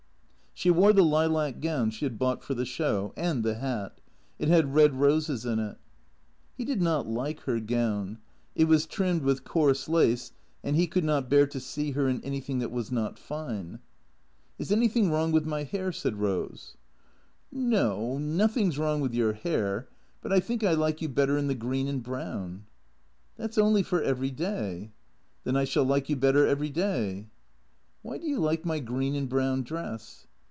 She 0.53 0.69
wore 0.69 0.93
the 0.93 1.01
lilac 1.01 1.59
gown 1.59 1.89
she 1.89 2.05
had 2.05 2.19
bought 2.19 2.43
for 2.43 2.53
the 2.53 2.65
Show, 2.65 3.13
and 3.17 3.43
the 3.43 3.55
hat. 3.55 3.99
It 4.37 4.47
had 4.47 4.75
red 4.75 4.93
roses 4.93 5.43
in 5.43 5.57
it. 5.57 5.77
He 6.55 6.65
did 6.65 6.83
not 6.83 7.07
like 7.07 7.39
her 7.45 7.59
gown. 7.59 8.19
It 8.53 8.65
was 8.65 8.85
trimmed 8.85 9.23
with 9.23 9.43
coarse 9.43 9.89
lace, 9.89 10.33
and 10.63 10.75
he 10.75 10.85
could 10.85 11.03
not 11.05 11.31
bear 11.31 11.47
to 11.47 11.59
see 11.59 11.91
her 11.91 12.07
in 12.07 12.21
anything 12.23 12.59
that 12.59 12.69
was 12.71 12.91
not 12.91 13.17
fine. 13.17 13.47
T 13.47 13.59
H 13.69 13.69
E 13.69 13.69
C 13.69 13.73
R 13.73 13.79
E 13.79 13.79
A 13.79 13.79
T 13.79 13.79
0 13.81 13.81
K 13.81 14.59
S 14.59 14.59
35" 14.59 14.59
Is 14.59 14.71
anything 14.93 15.11
wrong 15.11 15.31
with 15.31 15.45
my 15.47 15.63
hair?" 15.63 15.91
said 15.99 16.15
Rose." 16.17 16.77
No, 17.51 18.17
nothing 18.19 18.69
's 18.71 18.77
wrong 18.77 19.01
with 19.01 19.15
your 19.15 19.33
hair, 19.33 19.89
but 20.21 20.31
I 20.31 20.39
think 20.39 20.63
I 20.63 20.73
like 20.75 21.01
you 21.01 21.09
better 21.09 21.37
in 21.39 21.47
the 21.47 21.55
green 21.55 21.87
and 21.87 22.03
brown 22.03 22.65
""That 23.37 23.51
's 23.51 23.57
only 23.57 23.81
for 23.81 24.03
every 24.03 24.29
day."" 24.29 24.91
Then 25.43 25.55
I 25.55 25.63
shall 25.63 25.85
like 25.85 26.07
you 26.07 26.15
better 26.17 26.45
every 26.45 26.69
day."" 26.69 27.29
Why 28.03 28.19
do 28.19 28.27
you 28.27 28.37
like 28.37 28.63
my 28.63 28.77
green 28.79 29.15
and 29.15 29.27
brown 29.27 29.63
dress 29.63 30.27